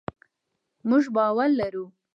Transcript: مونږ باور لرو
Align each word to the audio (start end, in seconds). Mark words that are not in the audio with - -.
مونږ 0.87 1.03
باور 1.15 1.49
لرو 1.59 1.85